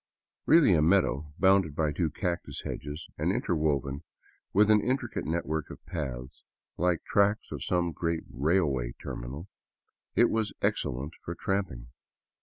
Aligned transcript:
Really 0.47 0.73
a 0.73 0.81
meadow, 0.81 1.31
bounded 1.37 1.75
by 1.75 1.91
two 1.91 2.09
cactus 2.09 2.61
hedges 2.63 3.07
and 3.19 3.31
interwoven 3.31 4.01
with 4.51 4.71
an 4.71 4.81
intricate 4.81 5.25
network 5.25 5.69
of 5.69 5.85
paths, 5.85 6.43
like 6.75 7.01
the 7.01 7.09
tracks 7.11 7.51
of 7.51 7.63
some 7.63 7.91
great 7.91 8.23
railway 8.27 8.93
terminal, 8.99 9.47
it 10.15 10.31
was 10.31 10.53
excellent 10.59 11.13
for 11.23 11.35
tramping. 11.35 11.89